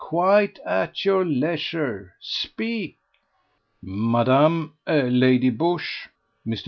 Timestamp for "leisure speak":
1.23-2.97